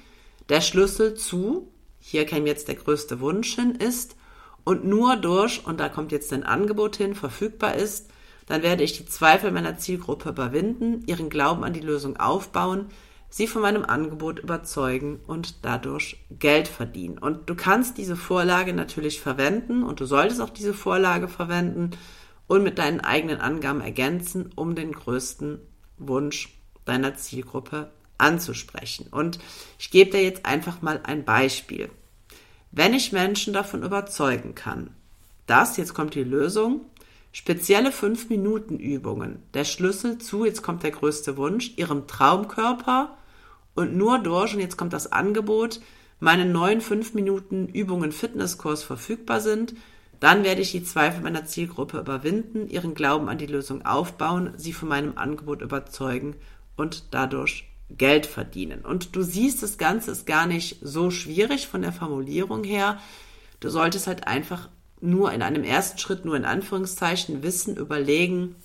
der 0.48 0.62
Schlüssel 0.62 1.12
zu, 1.12 1.70
hier 2.00 2.24
käme 2.24 2.46
jetzt 2.46 2.68
der 2.68 2.76
größte 2.76 3.20
Wunsch 3.20 3.54
hin, 3.54 3.74
ist 3.74 4.16
und 4.64 4.86
nur 4.86 5.16
durch, 5.16 5.66
und 5.66 5.78
da 5.78 5.90
kommt 5.90 6.10
jetzt 6.10 6.32
ein 6.32 6.42
Angebot 6.42 6.96
hin, 6.96 7.14
verfügbar 7.14 7.74
ist, 7.74 8.08
dann 8.46 8.62
werde 8.62 8.82
ich 8.82 8.96
die 8.96 9.06
Zweifel 9.06 9.50
meiner 9.50 9.78
Zielgruppe 9.78 10.28
überwinden, 10.30 11.02
ihren 11.06 11.30
Glauben 11.30 11.64
an 11.64 11.72
die 11.72 11.80
Lösung 11.80 12.16
aufbauen, 12.16 12.86
sie 13.30 13.46
von 13.46 13.62
meinem 13.62 13.84
Angebot 13.84 14.38
überzeugen 14.38 15.20
und 15.26 15.64
dadurch 15.64 16.24
Geld 16.38 16.68
verdienen. 16.68 17.18
Und 17.18 17.50
du 17.50 17.54
kannst 17.54 17.98
diese 17.98 18.16
Vorlage 18.16 18.72
natürlich 18.72 19.20
verwenden 19.20 19.82
und 19.82 20.00
du 20.00 20.06
solltest 20.06 20.40
auch 20.40 20.50
diese 20.50 20.74
Vorlage 20.74 21.26
verwenden 21.26 21.90
und 22.46 22.62
mit 22.62 22.78
deinen 22.78 23.00
eigenen 23.00 23.40
Angaben 23.40 23.80
ergänzen, 23.80 24.50
um 24.54 24.74
den 24.74 24.92
größten 24.92 25.58
Wunsch 25.98 26.56
deiner 26.84 27.16
Zielgruppe 27.16 27.90
anzusprechen. 28.18 29.08
Und 29.10 29.38
ich 29.78 29.90
gebe 29.90 30.10
dir 30.10 30.22
jetzt 30.22 30.46
einfach 30.46 30.82
mal 30.82 31.00
ein 31.02 31.24
Beispiel. 31.24 31.90
Wenn 32.70 32.94
ich 32.94 33.12
Menschen 33.12 33.52
davon 33.52 33.82
überzeugen 33.82 34.54
kann, 34.54 34.90
dass, 35.46 35.76
jetzt 35.76 35.94
kommt 35.94 36.14
die 36.14 36.24
Lösung, 36.24 36.82
Spezielle 37.36 37.90
5-Minuten-Übungen. 37.90 39.42
Der 39.54 39.64
Schlüssel 39.64 40.18
zu, 40.18 40.44
jetzt 40.44 40.62
kommt 40.62 40.84
der 40.84 40.92
größte 40.92 41.36
Wunsch, 41.36 41.72
Ihrem 41.74 42.06
Traumkörper 42.06 43.18
und 43.74 43.96
nur 43.96 44.20
durch, 44.20 44.54
und 44.54 44.60
jetzt 44.60 44.76
kommt 44.76 44.92
das 44.92 45.10
Angebot, 45.10 45.80
meinen 46.20 46.52
neuen 46.52 46.80
5-Minuten-Übungen 46.80 48.12
Fitnesskurs 48.12 48.84
verfügbar 48.84 49.40
sind, 49.40 49.74
dann 50.20 50.44
werde 50.44 50.60
ich 50.60 50.70
die 50.70 50.84
Zweifel 50.84 51.24
meiner 51.24 51.44
Zielgruppe 51.44 51.98
überwinden, 51.98 52.68
ihren 52.68 52.94
Glauben 52.94 53.28
an 53.28 53.38
die 53.38 53.46
Lösung 53.46 53.84
aufbauen, 53.84 54.52
sie 54.56 54.72
von 54.72 54.88
meinem 54.88 55.18
Angebot 55.18 55.60
überzeugen 55.60 56.36
und 56.76 57.12
dadurch 57.12 57.68
Geld 57.90 58.26
verdienen. 58.26 58.82
Und 58.82 59.16
du 59.16 59.22
siehst, 59.22 59.60
das 59.60 59.76
Ganze 59.76 60.12
ist 60.12 60.24
gar 60.24 60.46
nicht 60.46 60.78
so 60.82 61.10
schwierig 61.10 61.66
von 61.66 61.82
der 61.82 61.92
Formulierung 61.92 62.62
her. 62.62 63.00
Du 63.58 63.70
solltest 63.70 64.06
halt 64.06 64.28
einfach 64.28 64.68
nur 65.04 65.32
in 65.32 65.42
einem 65.42 65.64
ersten 65.64 65.99
Schritt, 65.99 66.25
nur 66.25 66.37
in 66.37 66.44
Anführungszeichen, 66.44 67.42
wissen, 67.42 67.76
überlegen 67.76 68.56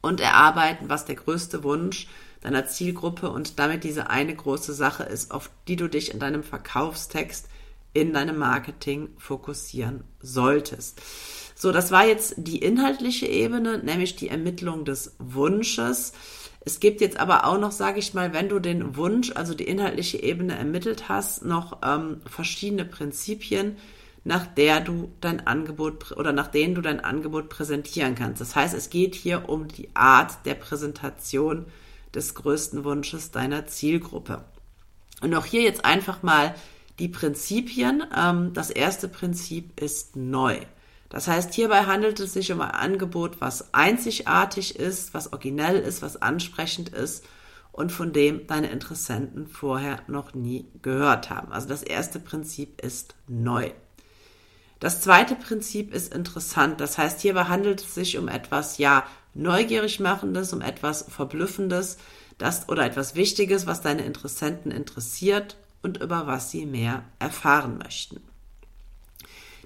und 0.00 0.20
erarbeiten, 0.20 0.88
was 0.88 1.04
der 1.04 1.16
größte 1.16 1.64
Wunsch 1.64 2.08
deiner 2.40 2.66
Zielgruppe 2.66 3.30
und 3.30 3.58
damit 3.58 3.84
diese 3.84 4.10
eine 4.10 4.34
große 4.34 4.72
Sache 4.72 5.02
ist, 5.02 5.32
auf 5.32 5.50
die 5.66 5.76
du 5.76 5.88
dich 5.88 6.12
in 6.12 6.20
deinem 6.20 6.44
Verkaufstext, 6.44 7.48
in 7.92 8.12
deinem 8.12 8.38
Marketing 8.38 9.08
fokussieren 9.18 10.04
solltest. 10.20 11.00
So, 11.56 11.72
das 11.72 11.90
war 11.90 12.06
jetzt 12.06 12.34
die 12.36 12.58
inhaltliche 12.58 13.26
Ebene, 13.26 13.78
nämlich 13.78 14.14
die 14.14 14.28
Ermittlung 14.28 14.84
des 14.84 15.16
Wunsches. 15.18 16.12
Es 16.60 16.78
gibt 16.78 17.00
jetzt 17.00 17.18
aber 17.18 17.46
auch 17.46 17.58
noch, 17.58 17.72
sage 17.72 17.98
ich 17.98 18.14
mal, 18.14 18.32
wenn 18.32 18.48
du 18.48 18.60
den 18.60 18.96
Wunsch, 18.96 19.32
also 19.34 19.54
die 19.54 19.66
inhaltliche 19.66 20.22
Ebene 20.22 20.56
ermittelt 20.56 21.08
hast, 21.08 21.44
noch 21.44 21.78
ähm, 21.82 22.20
verschiedene 22.26 22.84
Prinzipien, 22.84 23.76
nach 24.24 24.46
der 24.46 24.80
du 24.80 25.10
dein 25.20 25.46
Angebot 25.46 26.12
oder 26.12 26.32
nach 26.32 26.48
denen 26.48 26.74
du 26.74 26.80
dein 26.80 27.00
Angebot 27.00 27.48
präsentieren 27.48 28.14
kannst. 28.14 28.40
Das 28.40 28.56
heißt, 28.56 28.74
es 28.74 28.90
geht 28.90 29.14
hier 29.14 29.48
um 29.48 29.68
die 29.68 29.88
Art 29.94 30.44
der 30.44 30.54
Präsentation 30.54 31.66
des 32.14 32.34
größten 32.34 32.84
Wunsches 32.84 33.30
deiner 33.30 33.66
Zielgruppe. 33.66 34.44
Und 35.20 35.34
auch 35.34 35.44
hier 35.44 35.62
jetzt 35.62 35.84
einfach 35.84 36.22
mal 36.22 36.54
die 36.98 37.08
Prinzipien. 37.08 38.04
Ähm, 38.16 38.52
das 38.54 38.70
erste 38.70 39.08
Prinzip 39.08 39.80
ist 39.80 40.16
neu. 40.16 40.58
Das 41.08 41.26
heißt, 41.26 41.54
hierbei 41.54 41.84
handelt 41.84 42.20
es 42.20 42.34
sich 42.34 42.52
um 42.52 42.60
ein 42.60 42.70
Angebot, 42.70 43.40
was 43.40 43.72
einzigartig 43.72 44.78
ist, 44.78 45.14
was 45.14 45.32
originell 45.32 45.76
ist, 45.76 46.02
was 46.02 46.20
ansprechend 46.20 46.90
ist 46.90 47.24
und 47.72 47.92
von 47.92 48.12
dem 48.12 48.46
deine 48.46 48.70
Interessenten 48.70 49.46
vorher 49.46 50.00
noch 50.06 50.34
nie 50.34 50.66
gehört 50.82 51.30
haben. 51.30 51.50
Also 51.50 51.68
das 51.68 51.82
erste 51.82 52.18
Prinzip 52.20 52.80
ist 52.82 53.14
neu. 53.26 53.70
Das 54.80 55.00
zweite 55.00 55.34
Prinzip 55.34 55.92
ist 55.92 56.14
interessant. 56.14 56.80
Das 56.80 56.98
heißt, 56.98 57.20
hierbei 57.20 57.44
handelt 57.44 57.80
es 57.80 57.94
sich 57.94 58.16
um 58.16 58.28
etwas, 58.28 58.78
ja, 58.78 59.04
neugierig 59.34 60.00
machendes, 60.00 60.52
um 60.52 60.60
etwas 60.60 61.04
verblüffendes, 61.08 61.98
das 62.38 62.68
oder 62.68 62.84
etwas 62.84 63.14
Wichtiges, 63.14 63.66
was 63.66 63.80
deine 63.80 64.04
Interessenten 64.04 64.70
interessiert 64.70 65.56
und 65.82 65.98
über 66.00 66.26
was 66.26 66.50
sie 66.50 66.66
mehr 66.66 67.04
erfahren 67.18 67.78
möchten. 67.78 68.20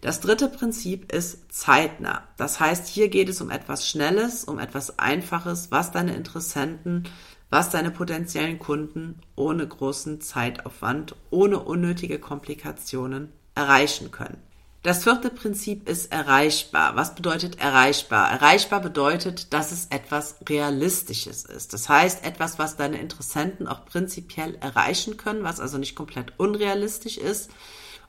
Das 0.00 0.20
dritte 0.20 0.48
Prinzip 0.48 1.12
ist 1.12 1.52
zeitnah. 1.52 2.26
Das 2.36 2.58
heißt, 2.58 2.88
hier 2.88 3.08
geht 3.08 3.28
es 3.28 3.40
um 3.40 3.50
etwas 3.50 3.88
Schnelles, 3.88 4.44
um 4.44 4.58
etwas 4.58 4.98
Einfaches, 4.98 5.70
was 5.70 5.92
deine 5.92 6.16
Interessenten, 6.16 7.04
was 7.50 7.70
deine 7.70 7.92
potenziellen 7.92 8.58
Kunden 8.58 9.20
ohne 9.36 9.66
großen 9.66 10.20
Zeitaufwand, 10.20 11.14
ohne 11.30 11.60
unnötige 11.60 12.18
Komplikationen 12.18 13.28
erreichen 13.54 14.10
können. 14.10 14.38
Das 14.82 15.04
vierte 15.04 15.30
Prinzip 15.30 15.88
ist 15.88 16.10
erreichbar. 16.10 16.96
Was 16.96 17.14
bedeutet 17.14 17.60
erreichbar? 17.60 18.28
Erreichbar 18.32 18.80
bedeutet, 18.80 19.52
dass 19.52 19.70
es 19.70 19.86
etwas 19.90 20.36
Realistisches 20.48 21.44
ist. 21.44 21.72
Das 21.72 21.88
heißt, 21.88 22.24
etwas, 22.24 22.58
was 22.58 22.76
deine 22.76 22.98
Interessenten 22.98 23.68
auch 23.68 23.84
prinzipiell 23.84 24.56
erreichen 24.56 25.16
können, 25.16 25.44
was 25.44 25.60
also 25.60 25.78
nicht 25.78 25.94
komplett 25.94 26.32
unrealistisch 26.38 27.16
ist 27.16 27.52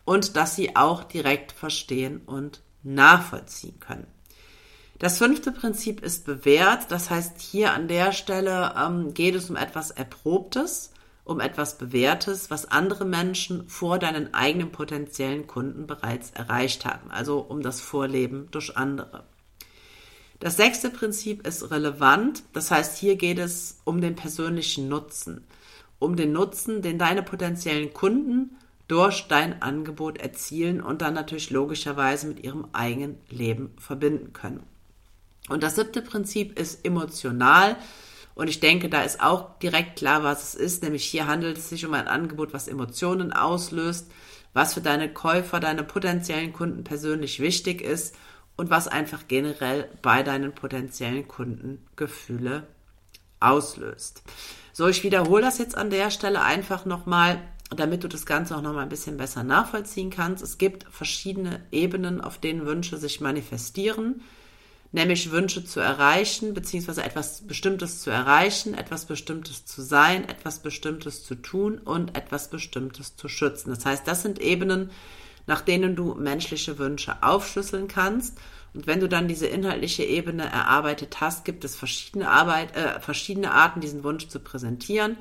und 0.03 0.35
dass 0.35 0.55
sie 0.55 0.75
auch 0.75 1.03
direkt 1.03 1.51
verstehen 1.51 2.21
und 2.25 2.61
nachvollziehen 2.81 3.79
können. 3.79 4.07
Das 4.97 5.19
fünfte 5.19 5.51
Prinzip 5.51 6.01
ist 6.01 6.25
bewährt. 6.25 6.89
Das 6.89 7.11
heißt, 7.11 7.39
hier 7.39 7.73
an 7.73 7.87
der 7.87 8.13
Stelle 8.13 8.73
ähm, 8.75 9.13
geht 9.13 9.35
es 9.35 9.47
um 9.49 9.57
etwas 9.57 9.91
Erprobtes 9.91 10.92
um 11.25 11.39
etwas 11.39 11.77
Bewährtes, 11.77 12.49
was 12.49 12.65
andere 12.65 13.05
Menschen 13.05 13.67
vor 13.67 13.97
deinen 13.99 14.33
eigenen 14.33 14.71
potenziellen 14.71 15.47
Kunden 15.47 15.87
bereits 15.87 16.31
erreicht 16.31 16.85
haben, 16.85 17.09
also 17.11 17.39
um 17.39 17.61
das 17.61 17.79
Vorleben 17.79 18.49
durch 18.51 18.75
andere. 18.75 19.23
Das 20.39 20.57
sechste 20.57 20.89
Prinzip 20.89 21.47
ist 21.47 21.71
relevant, 21.71 22.43
das 22.51 22.69
heißt, 22.69 22.97
hier 22.97 23.15
geht 23.15 23.39
es 23.39 23.79
um 23.85 24.01
den 24.01 24.15
persönlichen 24.15 24.89
Nutzen, 24.89 25.45
um 25.99 26.17
den 26.17 26.33
Nutzen, 26.33 26.81
den 26.81 26.99
deine 26.99 27.23
potenziellen 27.23 27.93
Kunden 27.93 28.57
durch 28.89 29.29
dein 29.29 29.61
Angebot 29.61 30.17
erzielen 30.17 30.81
und 30.81 31.01
dann 31.01 31.13
natürlich 31.13 31.49
logischerweise 31.49 32.27
mit 32.27 32.43
ihrem 32.43 32.67
eigenen 32.73 33.17
Leben 33.29 33.73
verbinden 33.77 34.33
können. 34.33 34.63
Und 35.47 35.63
das 35.63 35.75
siebte 35.75 36.01
Prinzip 36.01 36.59
ist 36.59 36.85
emotional, 36.85 37.77
und 38.35 38.47
ich 38.47 38.59
denke, 38.59 38.89
da 38.89 39.03
ist 39.03 39.21
auch 39.21 39.59
direkt 39.59 39.97
klar, 39.97 40.23
was 40.23 40.43
es 40.43 40.55
ist. 40.55 40.83
Nämlich 40.83 41.05
hier 41.05 41.27
handelt 41.27 41.57
es 41.57 41.69
sich 41.69 41.85
um 41.85 41.93
ein 41.93 42.07
Angebot, 42.07 42.53
was 42.53 42.67
Emotionen 42.67 43.31
auslöst, 43.31 44.09
was 44.53 44.73
für 44.73 44.81
deine 44.81 45.11
Käufer, 45.11 45.59
deine 45.59 45.83
potenziellen 45.83 46.53
Kunden 46.53 46.83
persönlich 46.83 47.39
wichtig 47.39 47.81
ist 47.81 48.15
und 48.55 48.69
was 48.69 48.87
einfach 48.87 49.27
generell 49.27 49.89
bei 50.01 50.23
deinen 50.23 50.53
potenziellen 50.53 51.27
Kunden 51.27 51.85
Gefühle 51.95 52.67
auslöst. 53.39 54.23
So, 54.71 54.87
ich 54.87 55.03
wiederhole 55.03 55.43
das 55.43 55.59
jetzt 55.59 55.77
an 55.77 55.91
der 55.91 56.09
Stelle 56.09 56.41
einfach 56.41 56.85
nochmal, 56.85 57.39
damit 57.75 58.03
du 58.03 58.07
das 58.07 58.25
Ganze 58.25 58.55
auch 58.55 58.61
nochmal 58.61 58.83
ein 58.83 58.89
bisschen 58.89 59.17
besser 59.17 59.43
nachvollziehen 59.43 60.09
kannst. 60.09 60.43
Es 60.43 60.57
gibt 60.57 60.85
verschiedene 60.89 61.61
Ebenen, 61.71 62.21
auf 62.21 62.39
denen 62.39 62.65
Wünsche 62.65 62.97
sich 62.97 63.21
manifestieren 63.21 64.21
nämlich 64.93 65.31
Wünsche 65.31 65.65
zu 65.65 65.79
erreichen, 65.79 66.53
beziehungsweise 66.53 67.03
etwas 67.03 67.45
Bestimmtes 67.45 68.01
zu 68.01 68.11
erreichen, 68.11 68.75
etwas 68.75 69.05
Bestimmtes 69.05 69.65
zu 69.65 69.81
sein, 69.81 70.29
etwas 70.29 70.59
Bestimmtes 70.59 71.25
zu 71.25 71.35
tun 71.35 71.79
und 71.79 72.15
etwas 72.15 72.49
Bestimmtes 72.49 73.17
zu 73.17 73.27
schützen. 73.27 73.71
Das 73.71 73.85
heißt, 73.85 74.07
das 74.07 74.21
sind 74.21 74.39
Ebenen, 74.39 74.91
nach 75.47 75.61
denen 75.61 75.95
du 75.95 76.13
menschliche 76.13 76.77
Wünsche 76.77 77.21
aufschlüsseln 77.21 77.87
kannst. 77.87 78.37
Und 78.75 78.85
wenn 78.85 78.99
du 78.99 79.09
dann 79.09 79.27
diese 79.27 79.47
inhaltliche 79.47 80.03
Ebene 80.03 80.43
erarbeitet 80.43 81.19
hast, 81.21 81.43
gibt 81.43 81.65
es 81.65 81.75
verschiedene, 81.75 82.29
Arbeit, 82.29 82.75
äh, 82.75 82.99
verschiedene 82.99 83.51
Arten, 83.51 83.81
diesen 83.81 84.03
Wunsch 84.03 84.27
zu 84.27 84.39
präsentieren, 84.39 85.17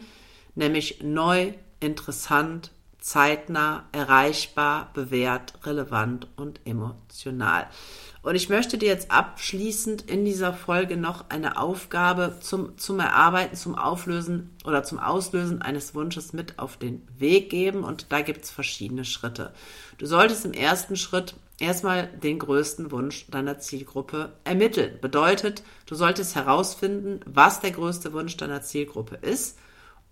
nämlich 0.54 1.02
neu, 1.02 1.54
interessant, 1.80 2.70
zeitnah, 2.98 3.88
erreichbar, 3.92 4.90
bewährt, 4.92 5.54
relevant 5.64 6.28
und 6.36 6.60
emotional. 6.66 7.66
Und 8.22 8.36
ich 8.36 8.48
möchte 8.48 8.78
dir 8.78 8.88
jetzt 8.88 9.10
abschließend 9.10 10.02
in 10.02 10.24
dieser 10.24 10.52
Folge 10.52 10.96
noch 10.96 11.28
eine 11.28 11.58
Aufgabe 11.58 12.36
zum, 12.40 12.78
zum 12.78 13.00
Erarbeiten, 13.00 13.56
zum 13.56 13.74
Auflösen 13.74 14.50
oder 14.64 14.84
zum 14.84 15.00
Auslösen 15.00 15.60
eines 15.60 15.94
Wunsches 15.96 16.32
mit 16.32 16.60
auf 16.60 16.76
den 16.76 17.06
Weg 17.18 17.50
geben. 17.50 17.82
Und 17.82 18.06
da 18.10 18.20
gibt 18.20 18.44
es 18.44 18.50
verschiedene 18.50 19.04
Schritte. 19.04 19.52
Du 19.98 20.06
solltest 20.06 20.44
im 20.44 20.52
ersten 20.52 20.94
Schritt 20.94 21.34
erstmal 21.58 22.06
den 22.06 22.38
größten 22.38 22.92
Wunsch 22.92 23.26
deiner 23.28 23.58
Zielgruppe 23.58 24.32
ermitteln. 24.44 24.98
Bedeutet, 25.00 25.64
du 25.86 25.96
solltest 25.96 26.36
herausfinden, 26.36 27.20
was 27.26 27.58
der 27.58 27.72
größte 27.72 28.12
Wunsch 28.12 28.36
deiner 28.36 28.62
Zielgruppe 28.62 29.16
ist 29.16 29.58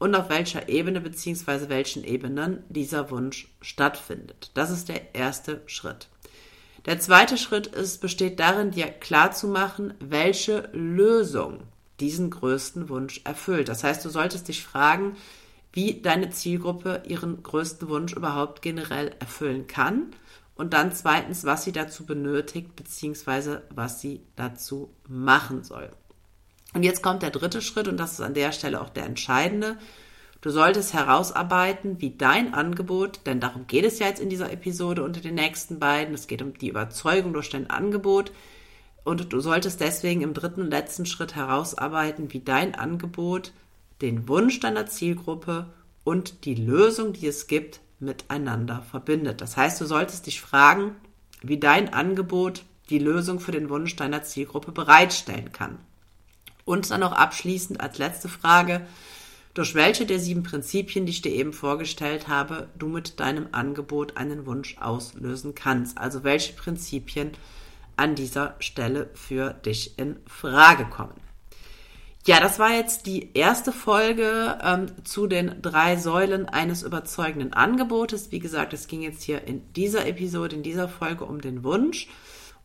und 0.00 0.16
auf 0.16 0.30
welcher 0.30 0.68
Ebene 0.68 1.00
bzw. 1.00 1.68
welchen 1.68 2.02
Ebenen 2.02 2.64
dieser 2.68 3.10
Wunsch 3.10 3.48
stattfindet. 3.60 4.50
Das 4.54 4.70
ist 4.70 4.88
der 4.88 5.14
erste 5.14 5.62
Schritt. 5.66 6.08
Der 6.86 6.98
zweite 6.98 7.36
Schritt 7.36 7.66
ist, 7.66 8.00
besteht 8.00 8.40
darin, 8.40 8.70
dir 8.70 8.86
klarzumachen, 8.86 9.94
welche 10.00 10.70
Lösung 10.72 11.64
diesen 12.00 12.30
größten 12.30 12.88
Wunsch 12.88 13.20
erfüllt. 13.24 13.68
Das 13.68 13.84
heißt, 13.84 14.04
du 14.04 14.08
solltest 14.08 14.48
dich 14.48 14.64
fragen, 14.64 15.16
wie 15.72 16.00
deine 16.00 16.30
Zielgruppe 16.30 17.02
ihren 17.06 17.42
größten 17.42 17.88
Wunsch 17.88 18.14
überhaupt 18.14 18.62
generell 18.62 19.14
erfüllen 19.20 19.66
kann. 19.66 20.14
Und 20.54 20.72
dann 20.74 20.92
zweitens, 20.92 21.44
was 21.44 21.64
sie 21.64 21.72
dazu 21.72 22.04
benötigt, 22.04 22.76
beziehungsweise 22.76 23.62
was 23.74 24.00
sie 24.00 24.22
dazu 24.36 24.94
machen 25.08 25.64
soll. 25.64 25.90
Und 26.74 26.82
jetzt 26.82 27.02
kommt 27.02 27.22
der 27.22 27.30
dritte 27.30 27.62
Schritt 27.62 27.88
und 27.88 27.96
das 27.96 28.12
ist 28.12 28.20
an 28.20 28.34
der 28.34 28.52
Stelle 28.52 28.80
auch 28.80 28.90
der 28.90 29.06
entscheidende. 29.06 29.76
Du 30.40 30.48
solltest 30.50 30.94
herausarbeiten, 30.94 32.00
wie 32.00 32.16
dein 32.16 32.54
Angebot, 32.54 33.20
denn 33.26 33.40
darum 33.40 33.66
geht 33.66 33.84
es 33.84 33.98
ja 33.98 34.06
jetzt 34.06 34.20
in 34.20 34.30
dieser 34.30 34.50
Episode 34.50 35.02
unter 35.02 35.20
den 35.20 35.34
nächsten 35.34 35.78
beiden. 35.78 36.14
Es 36.14 36.28
geht 36.28 36.40
um 36.40 36.56
die 36.56 36.70
Überzeugung 36.70 37.34
durch 37.34 37.50
dein 37.50 37.68
Angebot. 37.68 38.32
Und 39.04 39.32
du 39.32 39.40
solltest 39.40 39.80
deswegen 39.80 40.22
im 40.22 40.32
dritten 40.32 40.62
und 40.62 40.70
letzten 40.70 41.04
Schritt 41.04 41.34
herausarbeiten, 41.34 42.32
wie 42.32 42.40
dein 42.40 42.74
Angebot 42.74 43.52
den 44.00 44.28
Wunsch 44.28 44.60
deiner 44.60 44.86
Zielgruppe 44.86 45.66
und 46.04 46.46
die 46.46 46.54
Lösung, 46.54 47.12
die 47.12 47.26
es 47.26 47.46
gibt, 47.46 47.80
miteinander 47.98 48.82
verbindet. 48.90 49.42
Das 49.42 49.58
heißt, 49.58 49.78
du 49.78 49.84
solltest 49.84 50.26
dich 50.26 50.40
fragen, 50.40 50.96
wie 51.42 51.58
dein 51.58 51.92
Angebot 51.92 52.64
die 52.88 52.98
Lösung 52.98 53.40
für 53.40 53.52
den 53.52 53.68
Wunsch 53.68 53.94
deiner 53.96 54.22
Zielgruppe 54.22 54.72
bereitstellen 54.72 55.52
kann. 55.52 55.78
Und 56.64 56.90
dann 56.90 57.00
noch 57.00 57.12
abschließend 57.12 57.80
als 57.80 57.98
letzte 57.98 58.28
Frage, 58.28 58.86
durch 59.54 59.74
welche 59.74 60.06
der 60.06 60.20
sieben 60.20 60.42
Prinzipien, 60.42 61.06
die 61.06 61.12
ich 61.12 61.22
dir 61.22 61.32
eben 61.32 61.52
vorgestellt 61.52 62.28
habe, 62.28 62.68
du 62.78 62.88
mit 62.88 63.18
deinem 63.18 63.48
Angebot 63.52 64.16
einen 64.16 64.46
Wunsch 64.46 64.76
auslösen 64.78 65.54
kannst. 65.54 65.98
Also 65.98 66.22
welche 66.22 66.52
Prinzipien 66.52 67.32
an 67.96 68.14
dieser 68.14 68.54
Stelle 68.60 69.10
für 69.14 69.52
dich 69.52 69.98
in 69.98 70.16
Frage 70.26 70.86
kommen. 70.86 71.20
Ja, 72.26 72.38
das 72.38 72.58
war 72.58 72.74
jetzt 72.74 73.06
die 73.06 73.30
erste 73.34 73.72
Folge 73.72 74.58
ähm, 74.62 74.86
zu 75.04 75.26
den 75.26 75.62
drei 75.62 75.96
Säulen 75.96 76.46
eines 76.46 76.82
überzeugenden 76.82 77.54
Angebotes. 77.54 78.30
Wie 78.30 78.40
gesagt, 78.40 78.74
es 78.74 78.88
ging 78.88 79.00
jetzt 79.00 79.22
hier 79.22 79.46
in 79.46 79.72
dieser 79.72 80.06
Episode, 80.06 80.56
in 80.56 80.62
dieser 80.62 80.88
Folge 80.88 81.24
um 81.24 81.40
den 81.40 81.64
Wunsch. 81.64 82.08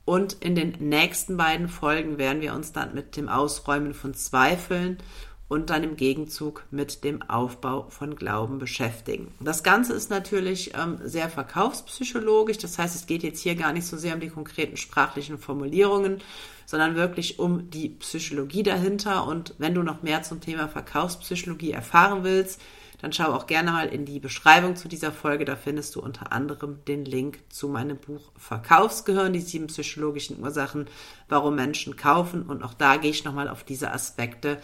Und 0.04 0.34
in 0.34 0.56
den 0.56 0.76
nächsten 0.80 1.36
beiden 1.36 1.67
Folgen 1.67 2.17
werden 2.17 2.41
wir 2.41 2.54
uns 2.54 2.74
dann 2.74 2.93
mit 2.93 3.17
dem 3.17 3.28
Ausräumen 3.28 3.93
von 3.93 4.13
Zweifeln 4.13 4.98
und 5.47 5.69
dann 5.69 5.84
im 5.84 5.95
Gegenzug 5.95 6.65
mit 6.71 7.03
dem 7.03 7.21
Aufbau 7.21 7.88
von 7.89 8.15
Glauben 8.15 8.58
beschäftigen. 8.58 9.34
Das 9.39 9.63
Ganze 9.63 9.93
ist 9.93 10.10
natürlich 10.10 10.73
ähm, 10.75 10.99
sehr 11.03 11.29
verkaufspsychologisch, 11.29 12.58
das 12.58 12.79
heißt, 12.79 12.95
es 12.95 13.05
geht 13.05 13.23
jetzt 13.23 13.41
hier 13.41 13.55
gar 13.55 13.71
nicht 13.71 13.86
so 13.86 13.97
sehr 13.97 14.15
um 14.15 14.19
die 14.19 14.29
konkreten 14.29 14.77
sprachlichen 14.77 15.38
Formulierungen, 15.38 16.21
sondern 16.65 16.95
wirklich 16.95 17.38
um 17.38 17.69
die 17.69 17.89
Psychologie 17.89 18.63
dahinter. 18.63 19.27
Und 19.27 19.53
wenn 19.60 19.75
du 19.75 19.84
noch 19.84 20.01
mehr 20.01 20.23
zum 20.23 20.41
Thema 20.41 20.67
Verkaufspsychologie 20.67 21.71
erfahren 21.71 22.23
willst, 22.23 22.60
dann 23.01 23.13
schau 23.13 23.34
auch 23.34 23.45
gerne 23.45 23.71
mal 23.71 23.88
in 23.88 24.05
die 24.05 24.19
Beschreibung 24.19 24.75
zu 24.75 24.88
dieser 24.88 25.12
Folge. 25.12 25.45
Da 25.45 25.55
findest 25.55 25.95
du 25.95 26.01
unter 26.01 26.31
anderem 26.31 26.79
den 26.88 27.05
Link 27.05 27.39
zu 27.49 27.67
meinem 27.67 27.97
Buch 27.97 28.31
Verkaufsgehirn, 28.38 29.34
die 29.34 29.41
sieben 29.41 29.67
psychologischen 29.67 30.41
Ursachen, 30.41 30.88
warum 31.29 31.55
Menschen 31.55 31.97
kaufen. 31.97 32.43
Und 32.43 32.63
auch 32.63 32.73
da 32.73 32.97
gehe 32.97 33.12
ich 33.12 33.23
nochmal 33.23 33.49
auf 33.49 33.63
diese 33.63 33.91
Aspekte 33.91 34.60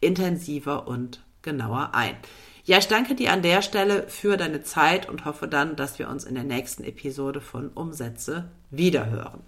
intensiver 0.00 0.86
und 0.86 1.24
genauer 1.42 1.90
ein. 1.94 2.16
Ja, 2.64 2.78
ich 2.78 2.88
danke 2.88 3.14
dir 3.14 3.32
an 3.32 3.42
der 3.42 3.62
Stelle 3.62 4.08
für 4.08 4.36
deine 4.36 4.62
Zeit 4.62 5.08
und 5.08 5.24
hoffe 5.24 5.46
dann, 5.46 5.76
dass 5.76 5.98
wir 5.98 6.08
uns 6.08 6.24
in 6.24 6.34
der 6.34 6.44
nächsten 6.44 6.82
Episode 6.82 7.40
von 7.40 7.68
Umsätze 7.68 8.50
wiederhören. 8.70 9.44